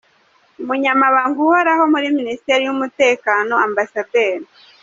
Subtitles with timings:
[0.61, 3.77] Umunyamabanga Uhoraho muri Minisiteri y’umutekano, Amb.